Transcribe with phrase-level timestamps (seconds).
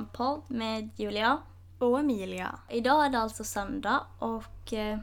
[0.00, 1.38] Vår podd med Julia.
[1.78, 2.58] Och Emilia.
[2.68, 4.98] Idag är det alltså söndag och eh,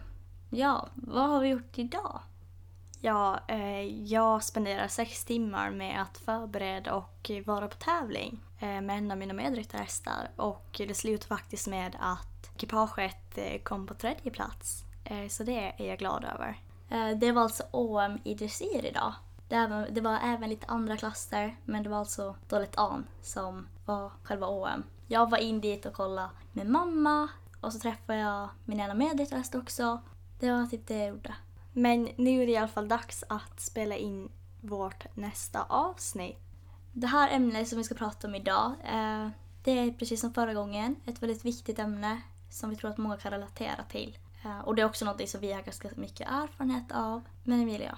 [0.50, 2.20] ja, vad har vi gjort idag?
[3.02, 8.98] Ja, eh, jag spenderar sex timmar med att förbereda och vara på tävling eh, med
[8.98, 14.84] en av mina medryttarhästar och det slutar faktiskt med att ekipaget kom på tredje plats.
[15.30, 16.60] Så det är jag glad över.
[17.16, 19.14] Det var alltså OM i dressyr idag.
[19.48, 23.68] Det, var, det var även lite andra klasser men det var alltså Dåligt An som
[23.86, 24.84] var själva OM.
[25.08, 27.28] Jag var in dit och kollade med mamma
[27.62, 30.02] och så träffade jag min ena medryttarhäst också.
[30.40, 31.36] Det var typ det jag gjorde.
[31.74, 34.30] Men nu är det i alla fall dags att spela in
[34.62, 36.38] vårt nästa avsnitt.
[36.94, 39.30] Det här ämnet som vi ska prata om idag, eh,
[39.64, 43.18] det är precis som förra gången ett väldigt viktigt ämne som vi tror att många
[43.18, 44.18] kan relatera till.
[44.46, 47.22] Eh, och det är också något som vi har ganska mycket erfarenhet av.
[47.44, 47.98] Men Emilia,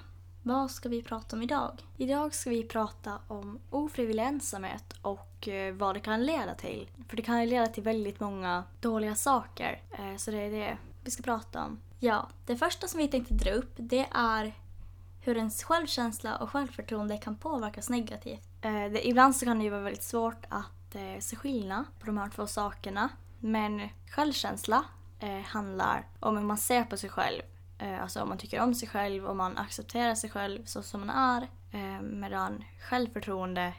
[0.50, 1.72] vad ska vi prata om idag?
[1.97, 6.89] Idag ska vi prata om ofrivillig ensamhet och eh, vad det kan leda till.
[7.08, 9.81] För det kan ju leda till väldigt många dåliga saker.
[9.91, 11.80] Eh, så det är det vi ska prata om.
[12.00, 14.53] Ja, det första som vi tänkte dra upp det är
[15.22, 18.47] hur ens självkänsla och självförtroende kan påverkas negativt.
[18.61, 22.30] Eh, ibland så kan det ju vara väldigt svårt att se skillnad på de här
[22.30, 23.09] två sakerna.
[23.39, 24.84] Men självkänsla
[25.45, 27.41] handlar om hur man ser på sig själv.
[27.80, 31.08] Eh, alltså om man tycker om sig själv, om man accepterar sig själv så som
[31.08, 31.41] man är.
[31.72, 33.73] Eh, medan självförtroende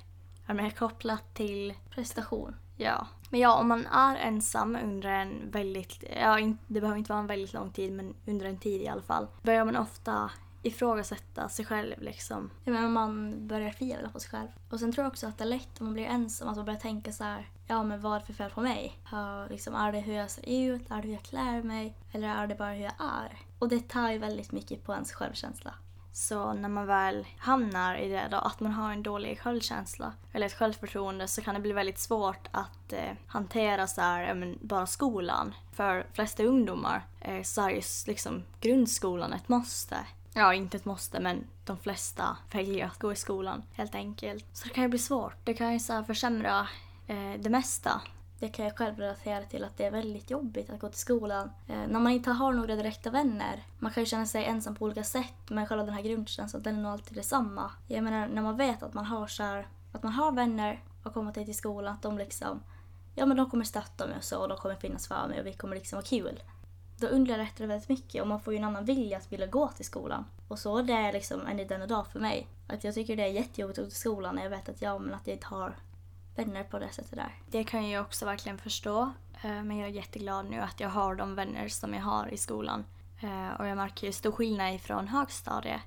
[0.47, 2.57] är mer kopplat till Prestation.
[2.77, 3.07] Ja.
[3.31, 7.27] Men ja, om man är ensam under en väldigt, ja det behöver inte vara en
[7.27, 9.27] väldigt lång tid men under en tid i alla fall.
[9.43, 10.31] Börjar man ofta
[10.63, 12.51] ifrågasätta sig själv liksom.
[12.65, 14.49] Jag menar man börjar tvivla på sig själv.
[14.71, 16.65] Och sen tror jag också att det är lätt om man blir ensam att man
[16.65, 17.49] börjar tänka så här.
[17.67, 18.99] Ja men vad är det för fel på mig?
[19.13, 20.91] Ja, liksom, är det hur jag ser ut?
[20.91, 21.97] Är det hur jag klär mig?
[22.13, 23.50] Eller är det bara hur jag är?
[23.61, 25.75] Och det tar ju väldigt mycket på ens självkänsla.
[26.13, 30.47] Så när man väl hamnar i det då, att man har en dålig självkänsla eller
[30.47, 34.87] ett självförtroende så kan det bli väldigt svårt att eh, hantera så här, men, bara
[34.87, 35.55] skolan.
[35.73, 39.97] För de flesta ungdomar eh, så är ju liksom grundskolan ett måste.
[40.33, 44.47] Ja, inte ett måste men de flesta väljer att gå i skolan helt enkelt.
[44.53, 45.37] Så det kan ju bli svårt.
[45.45, 46.69] Det kan ju så här försämra
[47.07, 48.01] eh, det mesta.
[48.41, 51.51] Det kan jag själv relatera till att det är väldigt jobbigt att gå till skolan.
[51.69, 53.65] Eh, när man inte har några direkta vänner.
[53.79, 56.79] Man kan ju känna sig ensam på olika sätt men själva den här grundkänslan den
[56.79, 57.71] är nog alltid detsamma.
[57.89, 61.15] Jag menar när man vet att man har så här, att man har vänner och
[61.15, 62.63] kommer till skolan att de liksom
[63.15, 65.47] ja men de kommer stötta mig och så och de kommer finnas för mig och
[65.47, 66.43] vi kommer liksom ha kul.
[66.99, 69.69] Då underlättar det väldigt mycket och man får ju en annan vilja att vilja gå
[69.69, 70.25] till skolan.
[70.49, 72.47] Och så är det liksom än i denna dag för mig.
[72.69, 74.99] Att jag tycker det är jättejobbigt att gå till skolan när jag vet att, ja,
[74.99, 75.77] men att jag inte har
[76.45, 77.35] vänner på det sättet där.
[77.51, 79.13] Det kan jag också verkligen förstå.
[79.43, 82.37] Eh, Men jag är jätteglad nu att jag har de vänner som jag har i
[82.37, 82.85] skolan.
[83.23, 85.81] Eh, Och jag märker ju stor skillnad ifrån högstadiet.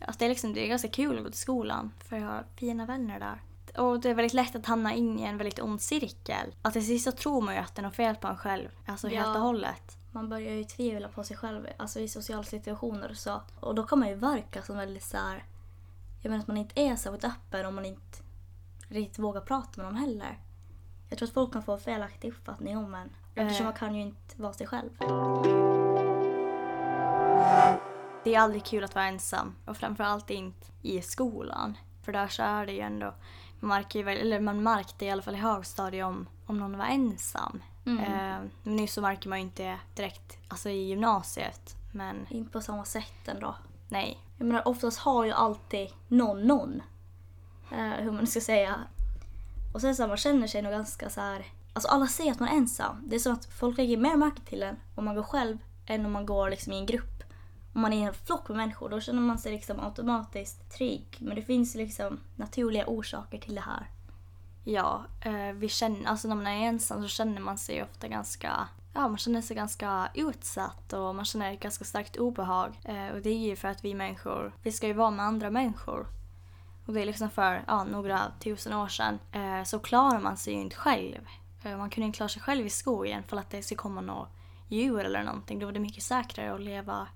[0.00, 2.44] Alltså det, är liksom, det är ganska kul att gå till skolan för jag har
[2.56, 3.42] fina vänner där.
[3.82, 6.54] Och det är väldigt lätt att hamna in i en väldigt ond cirkel.
[6.62, 8.68] Att till sist så tror man ju att det är något fel på en själv.
[8.86, 9.34] Alltså helt Ja.
[9.34, 9.96] och hållet.
[10.12, 13.40] Man börjar ju tvivla på sig själv alltså i sociala situationer och så.
[13.60, 15.44] Och då kan man ju verka som väldigt så här.
[16.22, 18.18] Jag menar att man inte är särskilt öppen om man inte
[18.88, 20.38] riktigt vågar prata med dem heller.
[21.08, 23.10] Jag tror att folk kan få felaktig uppfattning om en.
[23.34, 23.70] Eftersom Eh.
[23.70, 24.90] man kan ju inte vara sig själv.
[28.24, 31.78] Det är aldrig kul att vara ensam och framförallt inte i skolan.
[32.02, 33.14] För där så är det ju ändå,
[33.60, 36.84] man märker ju eller man märkte i alla fall i högstadiet om, om någon var
[36.86, 37.62] ensam.
[37.86, 37.98] Mm.
[38.04, 41.76] Eh, men nu så märker man ju inte direkt alltså i gymnasiet.
[41.92, 43.54] Men Inte på samma sätt ändå.
[43.88, 44.18] nej.
[44.38, 46.82] Jag menar oftast har ju alltid någon någon.
[47.72, 48.74] Eh, hur man ska säga.
[49.74, 51.46] Och sen så här, man känner sig nog ganska så här.
[51.72, 53.02] Alltså alla säger att man är ensam.
[53.06, 56.06] Det är som att folk lägger mer märke till en om man går själv än
[56.06, 57.22] om man går liksom i en grupp.
[57.74, 61.16] Om man är i en flock med människor då känner man sig liksom automatiskt trygg.
[61.18, 63.90] Men det finns liksom naturliga orsaker till det här.
[64.64, 68.68] Ja, eh, vi känner, alltså när man är ensam så känner man sig ofta ganska
[68.96, 72.80] Ja, man känner sig ganska utsatt och man känner ett ganska starkt obehag.
[72.84, 75.50] Eh, och det är ju för att vi människor, vi ska ju vara med andra
[75.50, 76.06] människor.
[76.86, 80.54] Och det är liksom för ja, några tusen år sedan eh, så klarar man sig
[80.54, 81.28] ju inte själv.
[81.62, 84.28] Eh, man kunde inte klara sig själv i skogen för att det skulle komma något
[84.68, 85.58] djur eller någonting.
[85.58, 87.08] Då var det mycket säkrare att leva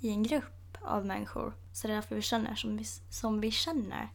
[0.00, 1.52] i en grupp av människor.
[1.72, 4.08] Så det är därför vi känner som vi, som vi känner,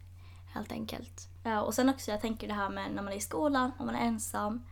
[0.53, 1.29] helt enkelt.
[1.43, 3.85] Eh, och sen också jag tänker det här med när man är i skolan och
[3.85, 4.63] man är ensam.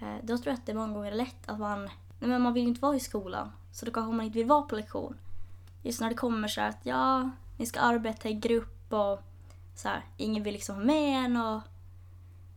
[0.00, 2.52] Eh, då tror jag att det många gånger är lätt att man, nej men man
[2.52, 3.52] vill ju inte vara i skolan.
[3.72, 5.18] Så då kanske man inte vill vara på lektion.
[5.82, 9.22] Just när det kommer så här att ja, ni ska arbeta i grupp och
[9.76, 11.60] så här, ingen vill liksom ha med en och,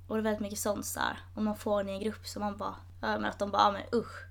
[0.07, 1.19] och det är väldigt mycket sånt så här.
[1.35, 3.71] Och man får en i en grupp så man bara, men att de bara, ja,
[3.71, 4.25] men usch.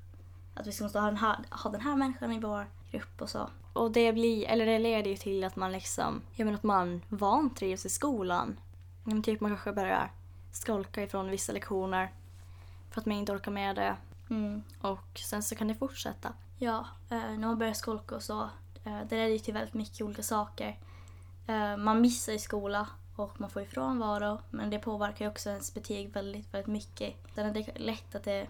[0.54, 3.30] Att vi ska måste ha den här, ha den här människan i vår grupp och
[3.30, 3.50] så.
[3.72, 7.02] Och det blir, eller det leder ju till att man liksom, jag menar att man
[7.08, 8.60] vantrivs i skolan.
[9.04, 10.12] Men typ man kanske börjar
[10.52, 12.12] skolka ifrån vissa lektioner
[12.90, 13.96] för att man inte orkar med det.
[14.30, 14.62] Mm.
[14.80, 16.32] Och sen så kan det fortsätta.
[16.58, 18.42] Ja, eh, när man börjar skolka och så,
[18.84, 20.78] eh, det leder ju till väldigt mycket olika saker.
[21.48, 22.86] Eh, man missar i skola
[23.16, 27.14] och man får ju frånvaro, men det påverkar ju också ens betyg väldigt, väldigt mycket.
[27.34, 28.46] Sen är det lätt att det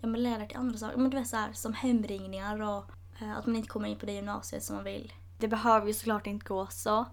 [0.00, 2.84] ja, men leder till andra saker, men du vet så här, som hemringningar och
[3.20, 5.12] eh, att man inte kommer in på det gymnasiet som man vill.
[5.38, 7.04] Det behöver ju såklart inte gå så.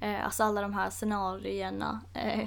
[0.00, 2.00] Eh, alltså alla de här scenarierna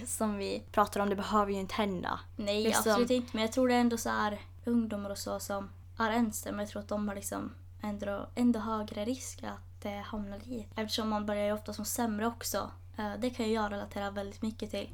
[0.05, 2.19] som vi pratar om, det behöver ju inte hända.
[2.35, 3.29] Nej, Liksom- absolut inte.
[3.33, 6.61] Men jag tror det är ändå så här ungdomar och så som är ensamma.
[6.61, 10.67] Jag tror att de har liksom ändå, ändå högre risk att eh, hamna dit.
[10.75, 12.71] Eftersom man börjar ju ofta som sämre också.
[12.97, 14.89] Eh, det kan ju jag relatera väldigt mycket till.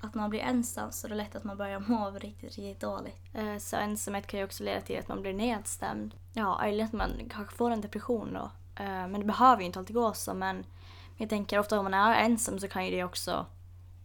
[0.00, 2.80] Att när man blir ensam så är det lätt att man börjar må riktigt, riktigt
[2.80, 3.16] dåligt.
[3.34, 6.14] Eh, så ensamhet kan ju också leda till att man blir nedstämd.
[6.32, 8.50] Ja, eller att man kanske får en depression då.
[8.82, 10.34] Eh, men det behöver ju inte alltid gå så.
[10.34, 10.64] Men
[11.16, 13.46] jag tänker ofta om man är ensam så kan ju det också...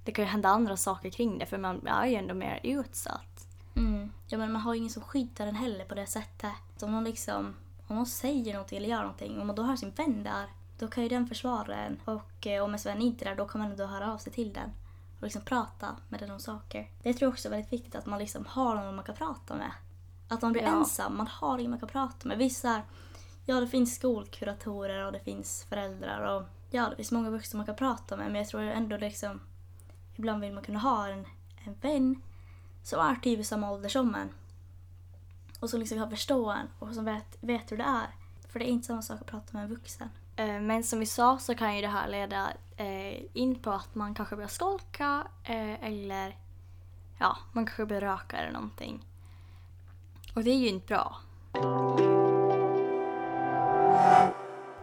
[0.04, 3.48] Det kan ju hända andra saker kring det för man är ju ändå mer utsatt.
[3.76, 4.12] Mm.
[4.28, 6.52] Ja, men man har ju ingen som skyddar en heller på det sättet.
[6.78, 7.56] Så om någon liksom,
[7.88, 10.46] om någon säger någonting eller gör någonting, om man då har sin vän där,
[10.80, 12.00] då kan ju den försvara en.
[12.06, 14.34] Och eh, om ens vän inte är där, då kan man ändå höra av sig
[14.34, 14.70] till den.
[15.18, 16.90] Och liksom prata med den om saker.
[17.04, 19.56] Det tror jag också är väldigt viktigt att man liksom har någon man kan prata
[19.56, 19.72] med.
[20.28, 20.70] Att man blir Ja.
[20.80, 22.38] ensam, man har ingen man kan prata med.
[22.38, 22.82] Vissa,
[23.46, 27.66] ja det finns skolkuratorer och det finns föräldrar och ja det finns många vuxna man
[27.66, 29.40] kan prata med men jag tror ändå liksom
[30.16, 31.26] ibland vill man kunna ha en,
[31.66, 32.22] en vän
[32.84, 34.30] som är typ i samma ålder som en.
[35.60, 38.08] Och som liksom kan förstå en och som vet, vet hur det är.
[38.50, 40.10] För det är inte samma sak att prata med en vuxen.
[40.36, 43.96] Eh, Men som vi sa så kan ju det här leda eh, in på att
[43.96, 46.36] man kanske börjar skolka eh, eller
[47.20, 49.06] ja, man kanske börjar röka eller någonting.
[50.36, 51.18] Och det är ju inte bra.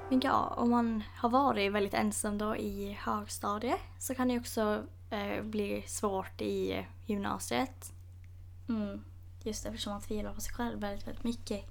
[0.08, 4.82] Men ja, om man har varit väldigt ensam då i högstadiet så kan det också
[5.42, 7.92] bli svårt i gymnasiet.
[8.68, 9.04] Mm.
[9.44, 11.64] Just eftersom man tvivlar på sig själv väldigt, väldigt mycket.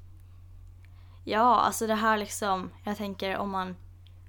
[1.23, 3.75] Ja, alltså det här liksom, jag tänker om man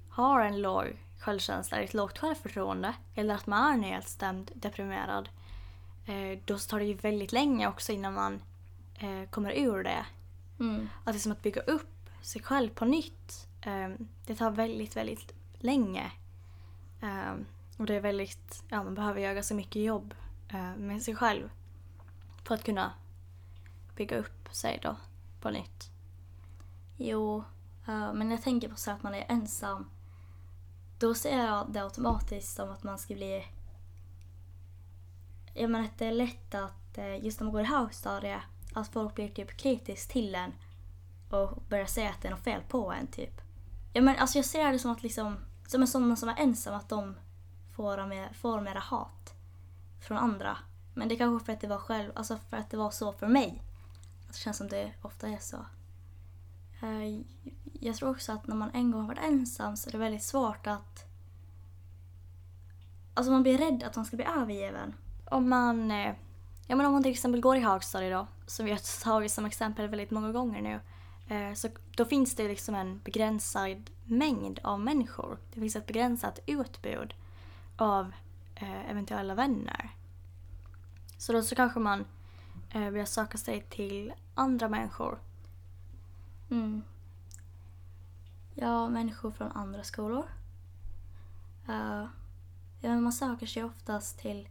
[0.09, 5.29] har en låg självkänsla, ett lågt självförtroende eller att man är nedstämd, deprimerad,
[6.05, 8.41] eh, då tar det ju väldigt länge också innan man
[8.95, 10.05] eh, kommer ur det.
[10.59, 10.89] Mm.
[11.03, 13.89] Att liksom att bygga upp sig själv på nytt, eh,
[14.25, 16.11] det tar väldigt, väldigt länge.
[17.01, 17.33] Eh,
[17.77, 20.13] och det är väldigt, ja man behöver göra så mycket jobb
[20.49, 21.49] eh, med sig själv
[22.43, 22.91] för att kunna
[23.95, 24.95] bygga upp sig då
[25.41, 25.89] på nytt.
[26.97, 27.43] Jo,
[27.87, 29.89] eh, men jag tänker på så att man är ensam.
[30.99, 33.45] Då ser jag det automatiskt som att man ska bli...
[35.53, 38.41] Jag menar att det är lätt att eh, just när man går i högstadiet
[38.73, 40.51] att folk blir typ kritiska till en
[41.29, 43.41] och börjar säga att det är något fel på en typ.
[43.93, 45.37] Ja, men alltså jag ser det som att liksom,
[45.67, 47.15] som en sån som är ensam att de
[47.75, 49.33] får, med, får mera hat
[50.07, 50.57] från andra.
[50.93, 53.27] Men det kanske för att det var själv, alltså för att det var så för
[53.27, 53.63] mig.
[54.35, 55.57] Det känns som det ofta är så.
[56.81, 57.21] Eh,
[57.79, 60.23] jag tror också att när man en gång har varit ensam så är det väldigt
[60.23, 61.05] svårt att...
[63.13, 64.93] Alltså man blir rädd att man ska bli övergiven.
[65.25, 66.13] Om man, eh,
[66.67, 69.45] ja, men om man till exempel går i högstadiet då, som vi har tagit som
[69.45, 70.79] exempel väldigt många gånger nu,
[71.35, 75.37] eh, så då finns det liksom en begränsad mängd av människor.
[75.53, 77.13] Det finns ett begränsat utbud
[77.77, 78.11] av
[78.89, 79.89] eventuella vänner.
[81.17, 82.05] Så då så kanske man
[82.75, 85.19] eh, börjar söka sig till andra människor.
[86.49, 86.83] Mm.
[88.55, 90.25] Ja, människor från andra skolor.
[91.67, 92.05] Eh,
[92.81, 94.47] ja, man söker sig oftast till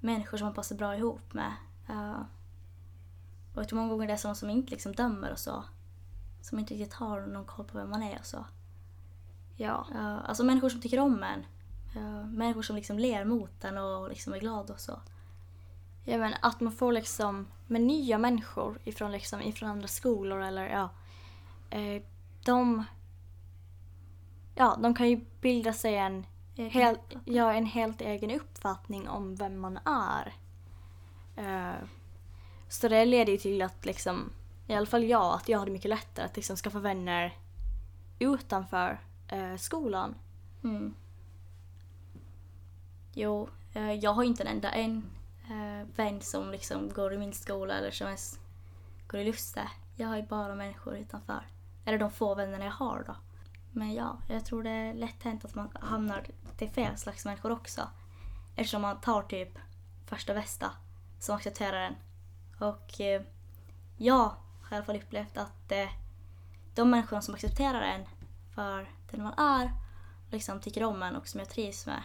[0.00, 1.52] människor som man passar bra ihop med.
[1.88, 2.20] Eh,
[3.54, 5.64] och jag tror många gånger det är sådana som inte liksom dömer och så.
[6.42, 8.44] Som inte riktigt har någon koll på vem man är och så.
[9.56, 9.86] Ja.
[9.94, 11.44] Eh, alltså människor som tycker om en.
[11.96, 15.00] Eh, människor som liksom ler mot en och liksom är glada och så.
[16.04, 20.68] Ja men att man får liksom med nya människor ifrån, liksom, ifrån andra skolor eller
[20.68, 20.88] ja.
[21.70, 22.02] Eh,
[22.44, 22.84] de,
[24.54, 29.60] ja, de kan ju bilda sig en, helt, ja, en helt egen uppfattning om vem
[29.60, 30.34] man är.
[31.36, 31.84] Eh,
[32.68, 34.30] så det leder ju till att liksom,
[34.66, 37.38] i alla fall jag, att jag hade mycket lättare att liksom skaffa vänner
[38.18, 40.14] utanför eh, skolan.
[40.64, 40.94] Mm.
[43.14, 45.04] Jo, eh, jag har inte en enda en
[45.50, 48.38] eh, vän som liksom går i min skola eller som ens
[49.06, 49.68] går i Lusse.
[49.96, 51.46] Jag har ju bara människor utanför.
[51.84, 53.16] Eller de få vännerna jag har då.
[53.72, 57.52] Men ja, jag tror det är lätt hänt att man hamnar till fel slags människor
[57.52, 57.88] också.
[58.56, 59.58] Eftersom man tar typ
[60.06, 60.70] första bästa
[61.18, 61.94] som accepterar en.
[62.58, 63.22] Och eh,
[63.96, 65.88] jag har i alla fall upplevt att eh,
[66.74, 68.04] de människorna som accepterar en
[68.54, 69.72] för den man är
[70.30, 72.02] liksom tycker om en och som jag trivs med.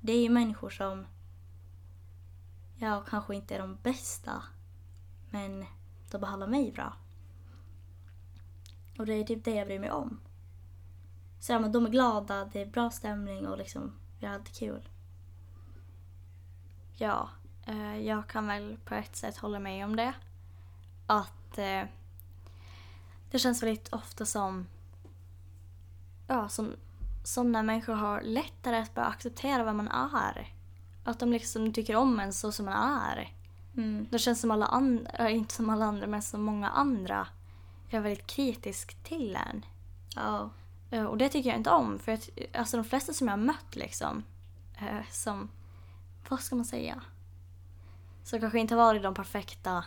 [0.00, 1.06] Det är ju människor som
[2.80, 4.42] ja, kanske inte är de bästa.
[5.30, 5.66] Men
[6.10, 6.96] de behandlar mig bra.
[8.98, 10.20] Och det är typ det jag bryr mig om.
[11.40, 14.54] Så ja, men de är glada, det är bra stämning och liksom, vi har alltid
[14.54, 14.88] kul.
[16.96, 17.30] Ja,
[17.66, 20.12] eh, jag kan väl på ett sätt hålla med om det.
[21.06, 21.82] Att eh,
[23.30, 24.66] det känns väldigt ofta som,
[26.26, 26.76] ja, som,
[27.24, 30.59] som när människor har lättare att börja acceptera vem man är.
[31.04, 33.32] Att de liksom tycker om en så som man är.
[33.76, 34.06] Mm.
[34.10, 37.26] Det känns som alla andra, inte som alla andra, men som många andra
[37.90, 39.64] är väldigt kritisk till en.
[40.16, 40.50] Ja.
[40.90, 41.98] Eh, Och det tycker jag inte om.
[41.98, 44.22] För att, alltså de flesta som jag har mött liksom,
[44.78, 45.48] eh, som,
[46.28, 47.02] vad ska man säga?
[48.24, 49.84] Som kanske inte har varit de perfekta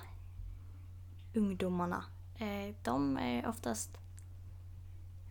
[1.34, 2.04] ungdomarna.
[2.36, 3.98] Eh, de är oftast,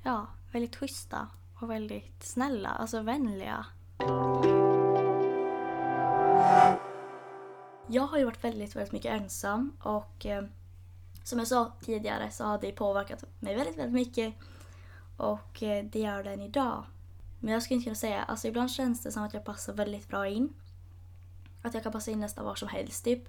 [0.03, 1.29] ja, väldigt schyssta
[1.61, 3.67] och väldigt snälla, alltså vänliga.
[7.93, 10.45] Jag har ju varit väldigt, väldigt mycket ensam och eh,
[11.25, 14.35] som jag sa tidigare så har det påverkat mig väldigt, väldigt mycket.
[15.17, 16.85] Och eh, det gör det än idag.
[17.41, 20.09] Men jag skulle inte kunna säga, alltså ibland känns det som att jag passar väldigt
[20.09, 20.53] bra in.
[21.63, 23.29] Att jag kan passa in nästan var som helst typ.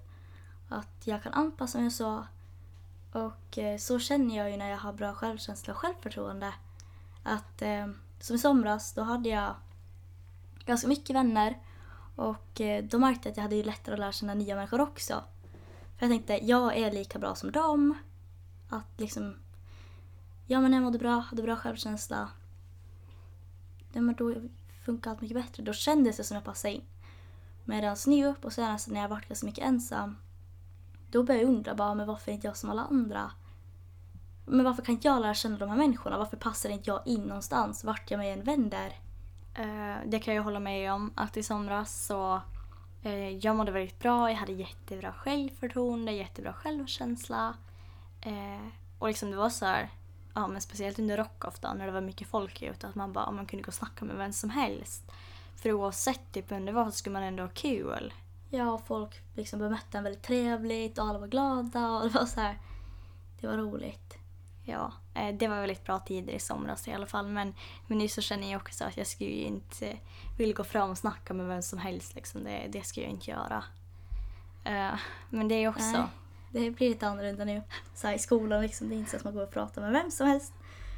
[0.69, 2.27] Att jag kan anpassa mig och så.
[3.11, 6.53] Och eh, så känner jag ju när jag har bra självkänsla och självförtroende.
[7.23, 7.87] Att eh,
[8.19, 9.55] som i somras, då hade jag
[10.65, 11.57] ganska mycket vänner.
[12.15, 14.81] Och eh, då märkte jag att jag hade ju lättare att lära känna nya människor
[14.81, 15.23] också.
[15.97, 17.97] För jag tänkte, jag är lika bra som dem.
[18.69, 19.35] Att liksom,
[20.47, 22.29] ja men jag mådde bra, hade bra självkänsla.
[23.93, 24.35] Ja, men då
[24.85, 25.63] funkar allt mycket bättre.
[25.63, 26.81] Då kändes det som jag passade in.
[27.65, 30.17] Medan nu på senaste när jag varit ganska mycket ensam,
[31.11, 33.31] då började jag undra bara, men varför är inte jag som alla andra?
[34.45, 36.17] Men varför kan inte jag lära känna de här människorna?
[36.17, 37.83] Varför passar inte jag in någonstans?
[37.83, 39.02] Vart jag mig än vänder?
[39.55, 41.11] Eh, det kan jag hålla med om.
[41.15, 42.41] Att i somras så
[43.03, 44.29] eh, jag mådde väldigt bra.
[44.29, 47.53] Jag hade jättebra självförtroende, jättebra självkänsla.
[48.21, 48.67] Eh,
[48.99, 49.89] och liksom det var så här,
[50.33, 53.31] ja men speciellt under rock ofta när det var mycket folk ute att man bara,
[53.31, 55.11] man kunde gå och snacka med vem som helst.
[55.55, 58.13] För oavsett typ vem det var så skulle man ändå ha kul.
[58.49, 62.39] Ja, folk liksom bemötte en väldigt trevligt och alla var glada och det var så
[62.39, 62.57] här,
[63.41, 64.22] det var roligt.
[64.65, 67.27] Ja, eh, det var väldigt bra tider i somras i alla fall.
[67.27, 67.53] Men,
[67.87, 69.97] men nu så känner jag också att jag skulle ju inte
[70.37, 72.15] vilja gå fram och snacka med vem som helst.
[72.15, 72.43] Liksom.
[72.43, 73.63] Det, det ska jag inte göra.
[74.63, 75.91] Eh, men det är också...
[75.91, 76.07] Nej.
[76.51, 77.61] Det blir lite annorlunda nu.
[77.93, 80.11] Så I skolan liksom, det är inte så att man går och pratar med vem
[80.11, 80.53] som helst.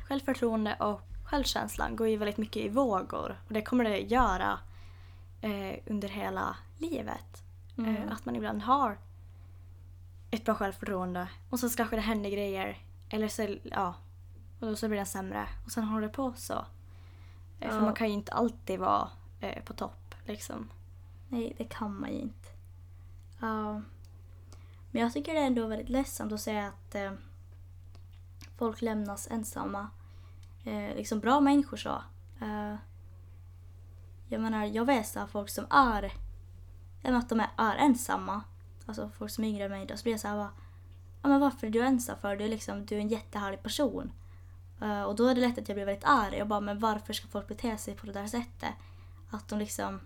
[0.07, 3.41] Självförtroende och självkänslan går ju väldigt mycket i vågor.
[3.47, 4.59] Och det kommer det göra
[5.41, 7.43] eh, under hela livet.
[7.77, 7.95] Mm.
[7.95, 8.97] Eh, att man ibland har
[10.31, 12.77] ett bra självförtroende och så kanske det händer grejer.
[13.15, 13.93] Eller så, ja,
[14.59, 15.47] och då så blir den sämre.
[15.65, 16.65] Och sen håller det på så.
[17.59, 17.81] Eh, För Ja.
[17.81, 20.69] man kan ju inte alltid vara eh, på topp liksom.
[21.29, 22.49] Nej, det kan man ju inte.
[23.39, 23.81] Ja.
[24.91, 27.11] Men jag tycker det är ändå väldigt ledsamt att säga att eh,
[28.57, 29.89] folk lämnas ensamma.
[30.63, 32.01] Eh, liksom bra människor så.
[32.41, 32.75] Eh,
[34.27, 36.13] jag menar, jag vet här, folk som är,
[37.03, 38.41] att de är, är ensamma.
[38.85, 39.85] Alltså folk som är yngre än mig.
[39.85, 40.51] Då så blir jag så här bara,
[41.25, 42.35] ja men varför är du ensam för?
[42.35, 44.11] Du är liksom, du är en jättehärlig person.
[44.81, 46.37] Eh, och då är det lätt att jag blir väldigt arg.
[46.37, 48.73] Jag bara, men varför ska folk bete sig på det där sättet?
[49.29, 49.99] Att de liksom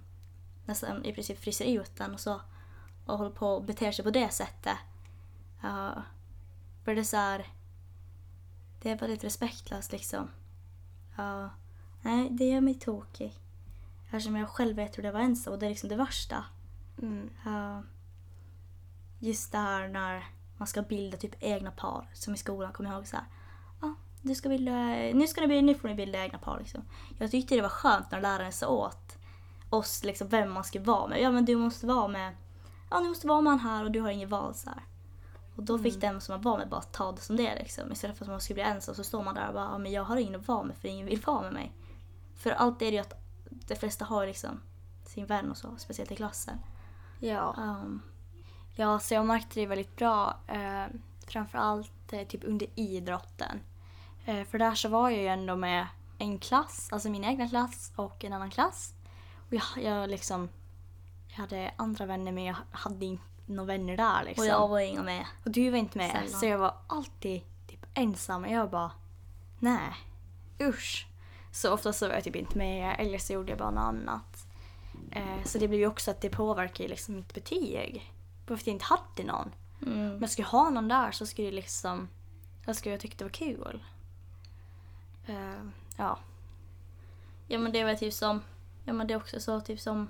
[0.66, 2.42] nästan i princip fryser ut den och så
[3.06, 4.78] och håller på och beter sig på det sättet.
[5.62, 6.04] Ja.
[6.84, 7.48] för det är så här,
[8.82, 10.30] det är väldigt respektlöst liksom.
[11.18, 11.50] Ja.
[12.02, 13.34] nej, det gör mig tokig.
[14.06, 16.46] Eftersom jag själv vet hur det var ensam och det är liksom det värsta.
[17.02, 17.30] Mm.
[17.46, 17.84] Ja.
[19.20, 22.10] just det här när man ska bilda typ egna par.
[22.14, 23.26] Som i skolan, kommer jag ihåg så här.
[23.82, 24.72] Ja, du ska bilda,
[25.14, 26.82] nu, ska ni, bilda- nu får ni bilda egna par liksom.
[27.18, 29.18] Jag tyckte det var skönt när läraren sa åt
[29.70, 31.22] oss liksom vem man skulle vara med.
[31.22, 32.36] Ja men du måste vara med,
[32.90, 34.84] ja du måste vara med han här och du har inget val så här.
[35.56, 37.92] Och då fick den som man var med bara ta det som det är liksom.
[37.92, 39.92] Istället för att man skulle bli ensam så står man där och bara, ja men
[39.92, 41.74] jag har ingen att vara med för ingen vill vara med mig.
[42.36, 43.14] För allt är det ju att
[43.50, 44.62] de flesta har liksom
[45.06, 46.58] sin vän och så, speciellt i klassen.
[47.20, 47.56] Ja.
[47.58, 48.02] Um,
[48.80, 50.38] ja, så jag märkte det väldigt bra.
[50.48, 50.86] Eh,
[51.28, 53.60] framförallt eh, typ under idrotten.
[54.26, 57.92] Eh, för där så var jag ju ändå med en klass, alltså min egna klass
[57.96, 58.94] och en annan klass.
[59.48, 60.50] Och jag, jag liksom,
[61.28, 64.42] jag hade andra vänner men jag hade inte några vänner där liksom.
[64.42, 65.26] och jag var inga med.
[65.46, 66.12] Och du var inte med.
[66.12, 66.40] Sällan.
[66.40, 68.44] Så jag var alltid typ ensam.
[68.44, 68.92] Och jag bara,
[69.60, 69.94] nej,
[70.62, 71.08] usch.
[71.52, 74.48] Så ofta så var jag typ inte med eller så gjorde jag bara något annat.
[75.12, 78.14] Eh, så det blev ju också att det påverkar ju liksom mitt betyg.
[78.58, 79.56] För att jag inte hade någon.
[79.82, 80.18] Mm.
[80.18, 82.10] Men skulle jag ha någon där så skulle det liksom,
[82.66, 83.84] jag skulle jag tycka det var kul.
[85.26, 85.64] Eh,
[85.98, 86.20] ja.
[87.48, 88.42] Ja men det var typ som,
[88.86, 90.10] ja men det är också så typ som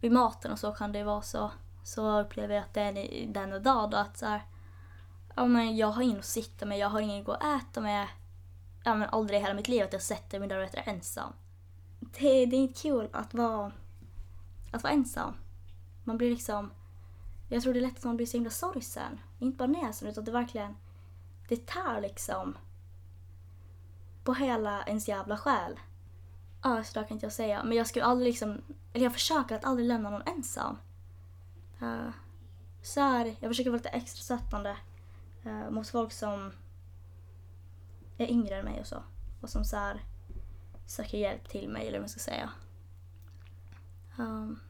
[0.00, 1.50] vid maten och så kan det vara så
[1.88, 4.42] så upplever jag att det är denna dag då att så här,
[5.36, 7.80] ja men jag har ingen att sitta med, jag har ingen att gå och äta
[7.80, 8.08] med.
[8.84, 11.32] Ja men aldrig i hela mitt liv att jag sätter mig där och äter ensam.
[12.00, 13.72] Det, det är inte kul att vara,
[14.72, 15.34] att vara ensam.
[16.04, 16.70] Man blir liksom,
[17.48, 19.20] jag tror det är lätt att man blir så himla sorgsen.
[19.38, 20.76] Inte bara näsan utan det verkligen,
[21.48, 22.56] det tär liksom
[24.24, 25.80] på hela ens jävla själ.
[26.62, 27.64] Ja, så där kan inte jag säga.
[27.64, 28.62] Men jag skulle aldrig liksom,
[28.92, 30.76] eller jag försöker att aldrig lämna någon ensam.
[31.82, 32.10] Uh,
[32.82, 34.76] så här, jag försöker vara lite extra stöttande
[35.46, 36.52] uh, mot folk som
[38.18, 39.02] är yngre än mig och så.
[39.40, 40.04] Och som så här,
[40.86, 42.50] söker hjälp till mig, eller vad man ska säga.
[44.18, 44.60] Um,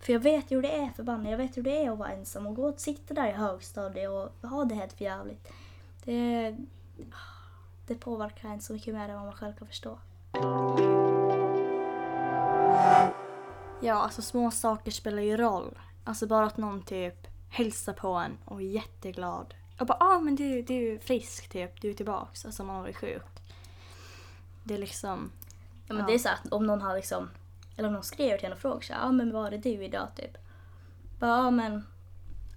[0.00, 1.30] för jag vet ju hur det är förbannat.
[1.30, 4.10] Jag vet hur det är att vara ensam och gå och sitta där i högstadiet
[4.10, 5.48] och ha det helt för jävligt.
[6.04, 6.56] Det,
[7.86, 9.98] det påverkar en så mycket mer än vad man själv kan förstå.
[13.80, 15.78] Ja, alltså små saker spelar ju roll.
[16.04, 19.54] Alltså bara att någon typ hälsar på en och är jätteglad.
[19.80, 22.44] Och bara ah men du, du är frisk typ, du är tillbaks.
[22.44, 23.22] Alltså man har varit sjuk.
[24.64, 25.32] Det är liksom...
[25.86, 26.06] Ja men ja.
[26.06, 27.30] det är så att om någon har liksom,
[27.78, 29.84] eller om någon skriver till en och frågar så ja ah, men var är du
[29.84, 30.38] idag typ?
[31.18, 31.86] Bara ah, men,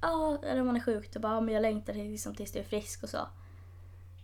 [0.01, 2.51] ja ah, eller om man är sjuk då bara ah, men jag längtar liksom tills
[2.51, 3.27] du är frisk och så.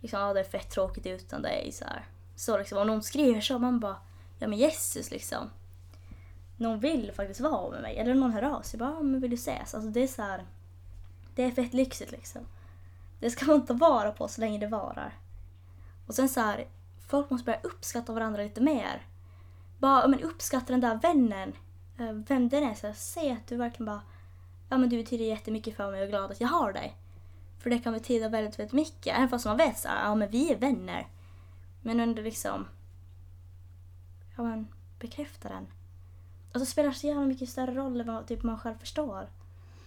[0.00, 2.06] Liksom ah, det är fett tråkigt utan dig så här.
[2.36, 3.96] Så liksom om någon skriver så man bara,
[4.38, 5.50] ja men Jesus liksom
[6.58, 7.96] någon vill faktiskt vara med mig.
[7.98, 8.78] Eller någon hör av sig.
[8.78, 9.74] Bara, ah, men vill du ses?
[9.74, 10.46] Alltså det är så här,
[11.34, 12.42] Det är fett lyxigt liksom.
[13.20, 15.18] Det ska man ta vara på så länge det varar.
[16.06, 16.66] Och sen så här,
[17.08, 19.06] folk måste börja uppskatta varandra lite mer.
[19.78, 21.52] Bara men uppskatta den där vännen.
[21.98, 22.74] Eh, vem den är.
[22.74, 24.02] Så säg att du verkligen bara,
[24.68, 26.96] ja men du betyder jättemycket för mig och är glad att jag har dig.
[27.58, 29.16] För det kan betyda väldigt, väldigt mycket.
[29.16, 31.08] Även fast man vet så ja men vi är vänner.
[31.82, 32.68] Men ändå liksom,
[34.36, 35.66] ja men bekräfta den.
[36.46, 39.28] Alltså det spelar så jävla mycket större roll än vad typ, man själv förstår.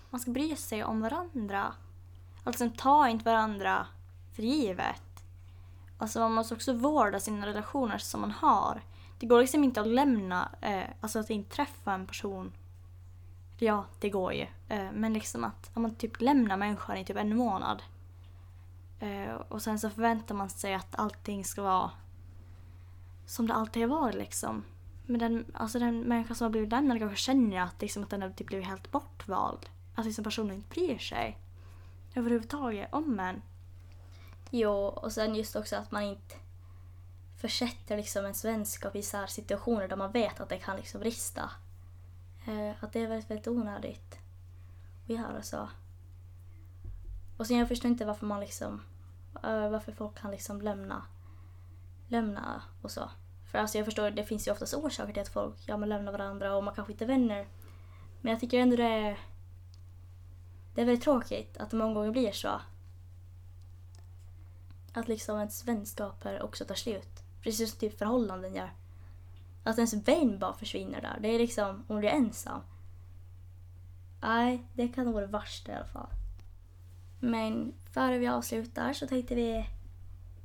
[0.09, 1.73] Man ska bry sig om varandra.
[2.43, 3.87] Alltså ta inte varandra
[4.33, 5.23] för givet.
[5.97, 8.81] Alltså man måste också vårda sina relationer som man har.
[9.21, 12.53] Det går liksom inte att lämna, eh, alltså att inte träffa en person.
[13.57, 14.47] Ja, det går ju.
[14.67, 17.83] Eh, men liksom att om man typ lämnar människan i typ en månad.
[18.99, 21.91] Eh, och sen så förväntar man sig att allting ska vara
[23.25, 24.63] som det alltid har varit liksom.
[25.05, 28.21] Men den, alltså den människa som har blivit lämnad kanske känner att, liksom, att den
[28.21, 29.69] har typ blivit helt bortvald.
[29.95, 31.37] Att liksom personen inte bryr sig
[32.15, 33.41] överhuvudtaget om en.
[34.49, 36.35] Jo, och sen just också att man inte
[37.41, 41.49] försätter liksom ens vänskap i så situationer där man vet att det kan liksom brista.
[42.47, 44.19] Eh, att det är väldigt, väldigt onödigt
[45.03, 45.69] att göra så.
[47.37, 48.81] Och sen jag förstår inte varför man liksom,
[49.43, 51.05] eh, varför folk kan liksom lämna,
[52.07, 53.09] lämna och så.
[53.51, 56.11] För alltså jag förstår, det finns ju oftast orsaker till att folk ja, man lämnar
[56.11, 57.47] varandra och man kanske inte är vänner.
[58.21, 59.19] Men jag tycker ändå det är,
[60.75, 62.61] det är väldigt tråkigt att det många gånger blir så.
[64.93, 67.10] Att liksom ens vänskaper också tar slut.
[67.41, 68.69] Precis som typ förhållanden gör.
[69.63, 71.17] Att ens vän bara försvinner där.
[71.21, 72.61] Det är liksom, om du är ensam.
[74.21, 76.09] Nej, det kan nog vara det värsta i alla fall.
[77.19, 79.65] Men före vi avslutar så tänkte vi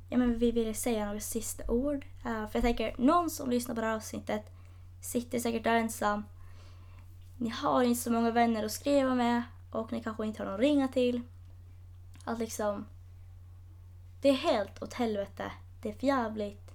[0.09, 2.05] ja, men vi ville säga några sista ord.
[2.25, 4.45] Uh, för jag tänker, någon som lyssnar på det här avsnittet
[5.01, 6.23] sitter säkert där ensam.
[7.37, 10.55] Ni har inte så många vänner att skriva med och ni kanske inte har någon
[10.55, 11.21] att ringa till.
[12.23, 12.85] Att liksom,
[14.21, 15.51] det är helt åt helvete.
[15.81, 16.66] Det är för jävligt.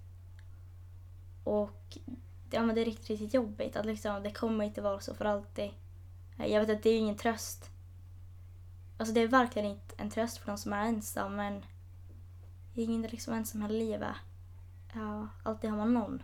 [1.44, 1.98] Och
[2.50, 3.76] ja, men det är riktigt, riktigt jobbigt.
[3.76, 5.70] Att liksom, det kommer inte vara så för alltid.
[6.38, 7.70] Eh, jag vet att det är ingen tröst.
[8.98, 11.62] Alltså det är verkligen inte en tröst för de som är ensam men
[12.74, 14.16] Ingen är liksom ensam hela livet.
[14.94, 16.22] Ja, alltid har man någon.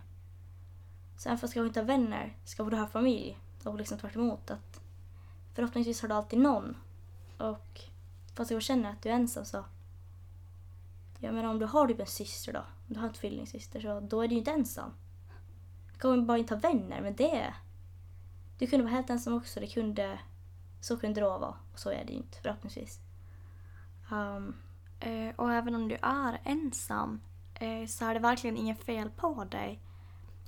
[1.17, 3.37] Så även fast jag inte ha vänner, ska du ha familj.
[3.63, 4.81] Och liksom tvärt emot att
[5.53, 6.77] förhoppningsvis har du alltid någon.
[7.37, 7.81] Och
[8.35, 9.65] fast jag känner att du är ensam så.
[11.19, 13.99] Jag menar om du har typ en syster då, om du har en tvillingsyster så
[13.99, 14.91] då är du ju inte ensam.
[15.99, 17.53] Kommer bara inte ha vänner, men det...
[18.57, 20.19] Du kunde vara helt ensam också, det kunde...
[20.81, 22.99] Så kunde det vara, och så är det ju inte förhoppningsvis.
[24.11, 24.55] Um,
[24.99, 27.21] Eh, och även om du är ensam
[27.55, 29.79] eh, så är det verkligen inget fel på dig.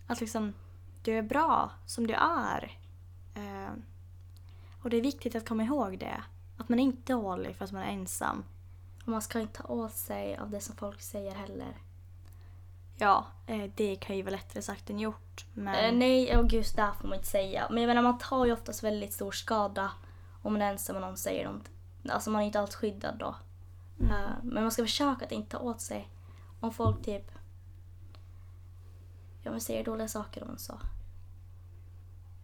[0.07, 0.53] Att liksom,
[1.03, 2.77] du är bra som du är.
[3.35, 3.73] Eh,
[4.83, 6.23] och det är viktigt att komma ihåg det.
[6.57, 8.43] Att man är inte dålig för att man är ensam.
[9.03, 11.77] Och man ska inte ta åt sig av det som folk säger heller.
[12.97, 15.45] Ja, eh, det kan ju vara lättare sagt än gjort.
[15.53, 15.85] Men...
[15.85, 17.67] Eh, nej, och just det får man inte säga.
[17.69, 19.91] Men jag menar, man tar ju oftast väldigt stor skada
[20.41, 21.69] om man är ensam och någon säger något.
[22.09, 23.35] Alltså man är inte alls skyddad då.
[23.99, 24.11] Mm.
[24.11, 26.09] Uh, men man ska försöka att inte ta åt sig
[26.59, 27.31] om folk typ
[29.43, 30.79] ja, men säger dåliga saker om en så.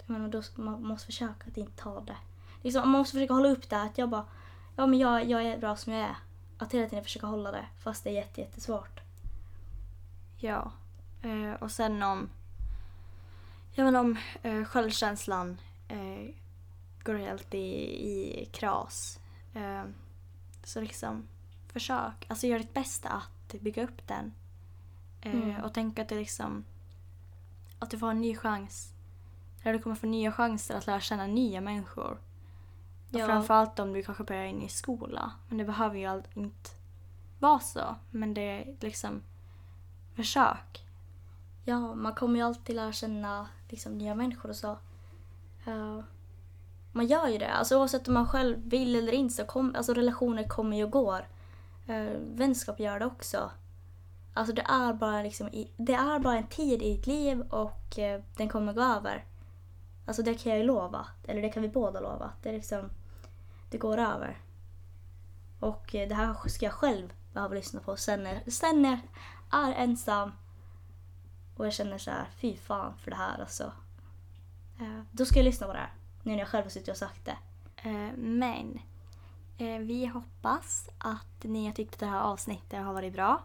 [0.06, 2.18] Menar, då, man måste försöka att inte ta det.
[2.62, 4.26] liksom, man måste försöka hålla upp det att jag bara,
[4.76, 6.16] ja men jag, jag är bra som jag är.
[6.58, 9.00] Att hela tiden försöka hålla det fast det är jätte, jättesvårt.
[10.38, 10.72] Ja.
[11.22, 12.30] Eh, och sen om,
[13.74, 16.34] ja men om eh, självkänslan eh,
[17.04, 17.68] går helt i,
[18.42, 19.20] i kras.
[19.54, 19.84] Eh,
[20.64, 21.28] så liksom
[21.74, 24.34] försök, alltså gör ditt bästa att bygga upp den.
[25.22, 25.64] Eh, Mm.
[25.64, 26.66] Och tänk att det liksom,
[27.80, 28.94] att du får en ny chans.
[29.64, 32.12] Eller du kommer få nya chanser att lära känna nya människor.
[33.12, 33.26] Och Ja.
[33.26, 35.32] Framförallt om du kanske börjar in i skola.
[35.50, 36.70] Men det behöver ju allt inte
[37.40, 37.96] vara så.
[38.12, 39.22] Men det är liksom
[40.18, 40.86] försök.
[41.66, 44.78] Ja, man kommer ju alltid lära känna liksom, nya människor och så.
[45.68, 46.00] Uh,
[46.92, 47.52] man gör ju det.
[47.52, 50.92] Alltså, oavsett om man själv vill eller inte så kom, alltså, relationer kommer ju och
[50.92, 51.28] går.
[51.90, 53.52] Uh, vänskap gör det också.
[54.34, 57.98] Alltså det är bara liksom i, det är bara en tid i ditt liv och
[57.98, 59.26] uh, den kommer gå över.
[60.06, 61.08] Alltså det kan jag ju lova.
[61.28, 62.32] Eller det kan vi båda lova.
[62.42, 62.90] Det är liksom,
[63.70, 64.38] det går över.
[65.60, 69.00] Och eh, det här ska jag själv behöva lyssna på sen när, sen när jag
[69.52, 70.32] är ensam
[71.58, 73.72] och jag känner så här, fy fan för det här alltså.
[74.80, 75.94] Eh, då ska jag lyssna på det här.
[76.24, 77.38] Nu när jag själv har suttit och sagt det.
[77.76, 78.80] Eh, Men
[79.58, 83.44] eh, vi hoppas att ni har tyckt att det här avsnittet har varit bra.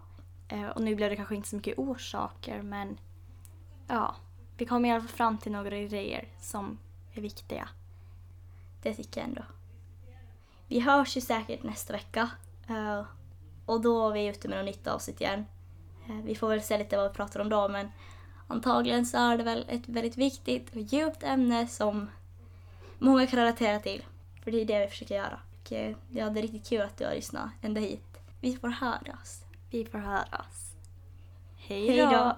[0.75, 2.99] Och nu blev det kanske inte så mycket orsaker men
[3.87, 4.17] ja,
[4.57, 6.79] vi kommer i alla fall fram till några idéer som
[7.13, 7.69] är viktiga.
[8.83, 9.43] Det tycker jag ändå.
[10.67, 12.31] Vi hörs ju säkert nästa vecka.
[13.67, 15.45] och då är vi ute med något nytt avsnitt igen.
[16.09, 17.89] Eh, vi får väl se lite vad vi pratar om då men
[18.47, 22.11] antagligen så är det väl ett väldigt viktigt och djupt ämne som
[22.99, 24.05] många kan relatera till.
[24.45, 25.41] För det är det vi försöker göra.
[25.61, 28.19] Och eh, ja, det är riktigt kul att du har lyssnat ända hit.
[28.41, 29.45] Vi får höras.
[29.71, 30.75] Vi får höras.
[31.57, 32.37] Hej då!